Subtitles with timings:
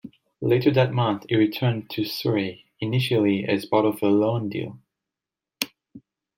[0.41, 4.79] Later that month, he returned to Surrey, initially as part of a loan deal.